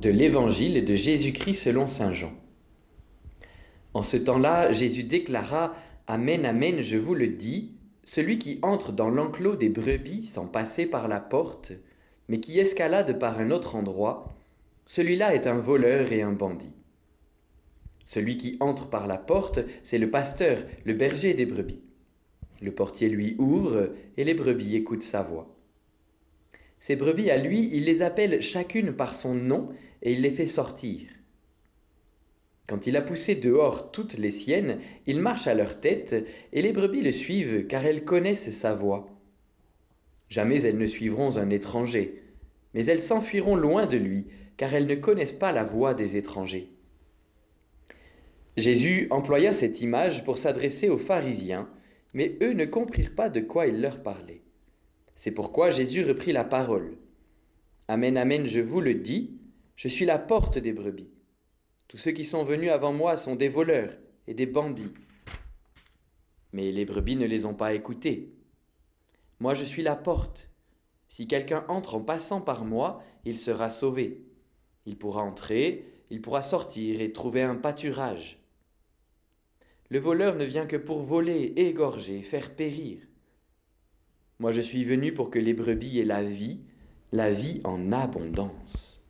[0.00, 2.32] de l'Évangile de Jésus-Christ selon Saint Jean.
[3.94, 5.74] En ce temps-là, Jésus déclara
[6.06, 7.72] Amen, Amen, je vous le dis,
[8.04, 11.72] celui qui entre dans l'enclos des brebis sans passer par la porte,
[12.28, 14.36] mais qui escalade par un autre endroit,
[14.84, 16.74] celui-là est un voleur et un bandit.
[18.04, 21.82] Celui qui entre par la porte, c'est le pasteur, le berger des brebis.
[22.60, 25.55] Le portier lui ouvre et les brebis écoutent sa voix.
[26.86, 29.70] Ces brebis à lui, il les appelle chacune par son nom
[30.02, 31.00] et il les fait sortir.
[32.68, 34.78] Quand il a poussé dehors toutes les siennes,
[35.08, 36.14] il marche à leur tête
[36.52, 39.08] et les brebis le suivent car elles connaissent sa voix.
[40.28, 42.22] Jamais elles ne suivront un étranger,
[42.72, 46.70] mais elles s'enfuiront loin de lui car elles ne connaissent pas la voix des étrangers.
[48.56, 51.68] Jésus employa cette image pour s'adresser aux pharisiens,
[52.14, 54.45] mais eux ne comprirent pas de quoi il leur parlait.
[55.16, 56.98] C'est pourquoi Jésus reprit la parole.
[57.88, 59.30] Amen, amen, je vous le dis,
[59.74, 61.08] je suis la porte des brebis.
[61.88, 64.92] Tous ceux qui sont venus avant moi sont des voleurs et des bandits.
[66.52, 68.30] Mais les brebis ne les ont pas écoutés.
[69.40, 70.50] Moi je suis la porte.
[71.08, 74.22] Si quelqu'un entre en passant par moi, il sera sauvé.
[74.84, 78.38] Il pourra entrer, il pourra sortir et trouver un pâturage.
[79.88, 82.98] Le voleur ne vient que pour voler, égorger, faire périr.
[84.38, 86.58] Moi je suis venu pour que les brebis aient la vie,
[87.10, 89.02] la vie en abondance.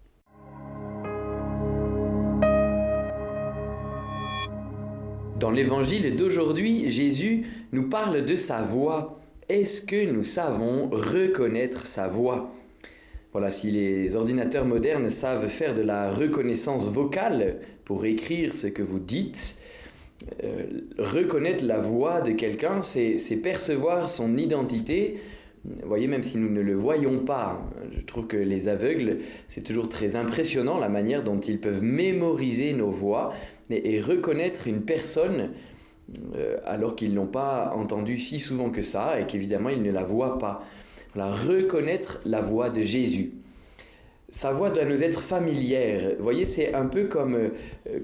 [5.41, 9.21] Dans l'évangile d'aujourd'hui, Jésus nous parle de sa voix.
[9.49, 12.55] Est-ce que nous savons reconnaître sa voix?
[13.33, 18.83] Voilà, si les ordinateurs modernes savent faire de la reconnaissance vocale pour écrire ce que
[18.83, 19.59] vous dites,
[20.43, 20.65] euh,
[20.99, 25.21] reconnaître la voix de quelqu'un, c'est percevoir son identité.
[25.65, 27.61] Vous voyez, même si nous ne le voyons pas,
[27.93, 32.73] je trouve que les aveugles, c'est toujours très impressionnant la manière dont ils peuvent mémoriser
[32.73, 33.33] nos voix
[33.71, 35.51] et, reconnaître une personne
[36.37, 40.05] euh, alors qu'ils n'ont pas entendu si souvent que ça et qu'évidemment ils ne la
[40.05, 40.65] voient pas.
[41.15, 43.33] Voilà, reconnaître la voix de Jésus
[44.37, 46.13] sa voix doit nous être familière.
[46.19, 47.49] Vous voyez, c'est un peu comme euh,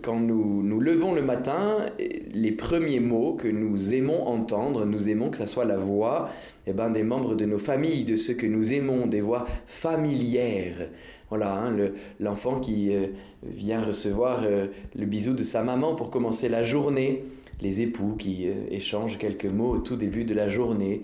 [0.00, 1.84] quand nous nous levons le matin,
[2.32, 6.30] les premiers mots que nous aimons entendre, nous aimons que ce soit la voix
[6.66, 10.88] eh ben, des membres de nos familles, de ceux que nous aimons, des voix familières.
[11.28, 11.76] Voilà, hein,
[12.18, 13.08] l'enfant qui euh,
[13.44, 17.24] vient recevoir euh, le bisou de sa maman pour commencer la journée,
[17.60, 21.02] les époux qui échangent quelques mots au tout début de la journée,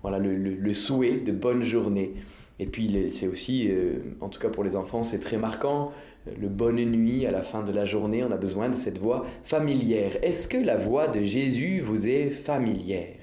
[0.00, 2.14] voilà le souhait de bonne journée.
[2.60, 5.92] Et puis c'est aussi, euh, en tout cas pour les enfants, c'est très marquant,
[6.38, 9.24] le bonne nuit à la fin de la journée, on a besoin de cette voix
[9.44, 10.18] familière.
[10.22, 13.16] Est-ce que la voix de Jésus vous est familière?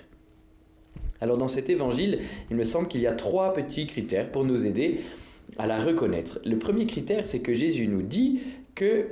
[1.22, 4.66] Alors dans cet évangile, il me semble qu'il y a trois petits critères pour nous
[4.66, 5.02] aider
[5.60, 6.40] à la reconnaître.
[6.44, 8.42] Le premier critère, c'est que Jésus nous dit
[8.74, 9.06] que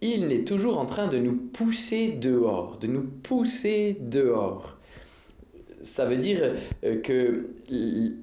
[0.00, 4.78] il est toujours en train de nous pousser dehors, de nous pousser dehors
[5.84, 7.50] ça veut dire euh, que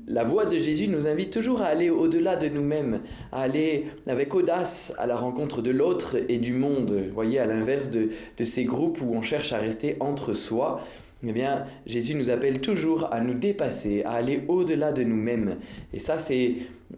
[0.07, 3.01] la voix de Jésus nous invite toujours à aller au-delà de nous-mêmes,
[3.31, 6.91] à aller avec audace à la rencontre de l'autre et du monde.
[6.91, 8.09] Vous voyez, à l'inverse de,
[8.43, 10.81] ces groupes où on cherche à rester entre soi,
[11.23, 15.57] eh bien, Jésus nous appelle toujours à nous dépasser, à aller au-delà de nous-mêmes.
[15.93, 16.55] Et ça, c'est,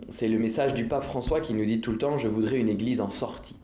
[0.10, 2.70] c'est le message du pape François qui nous dit tout le temps, je voudrais une
[2.70, 3.58] église en sortie.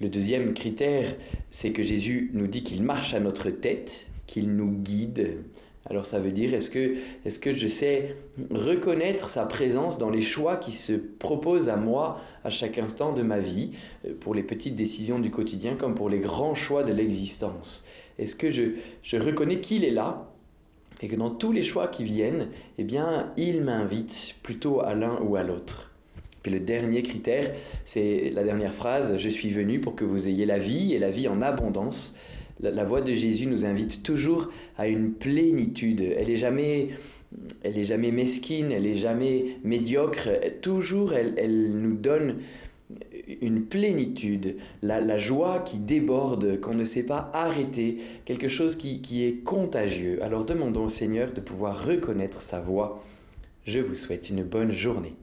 [0.00, 1.14] Le deuxième critère,
[1.50, 5.36] c'est que Jésus nous dit qu'il marche à notre tête, qu'il nous guide,
[5.90, 8.16] alors ça veut dire, est-ce que, est que je sais
[8.50, 13.22] reconnaître sa présence dans les choix qui se proposent à moi à chaque instant de
[13.22, 13.72] ma vie,
[14.06, 17.84] euh, pour les petites décisions du quotidien comme pour les grands choix de l'existence?
[18.18, 18.62] Est-ce que je,
[19.02, 20.28] je reconnais qu'il est là
[21.00, 22.48] et que dans tous les choix qui viennent,
[22.78, 25.90] eh bien, il m'invite plutôt à l'un ou à l'autre?
[26.42, 27.54] Puis le dernier critère,
[27.84, 31.10] c'est la dernière phrase, je suis venu pour que vous ayez la vie et la
[31.10, 32.16] vie en abondance
[32.60, 36.00] la, voix de Jésus nous invite toujours à une plénitude.
[36.00, 36.90] Elle est jamais,
[37.62, 40.28] elle est jamais mesquine, elle est jamais médiocre.
[40.60, 42.36] Toujours, elle, nous donne
[43.40, 49.24] une plénitude, la, joie qui déborde, qu'on ne sait pas arrêter, quelque chose qui, qui
[49.24, 50.22] est contagieux.
[50.22, 53.02] Alors demandons au Seigneur de pouvoir reconnaître sa voix.
[53.64, 55.14] Je vous souhaite une bonne journée.